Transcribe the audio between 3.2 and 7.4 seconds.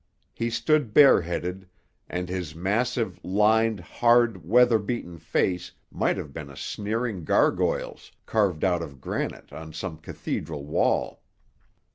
lined, hard, weather beaten face might have been a sneering